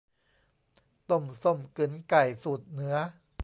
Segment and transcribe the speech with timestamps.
[1.09, 2.95] ต้มส้มกึ๋นไก่ สูตรเหนือ